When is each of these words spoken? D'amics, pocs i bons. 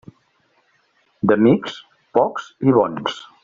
D'amics, 1.31 1.77
pocs 2.19 2.49
i 2.71 2.75
bons. 2.81 3.25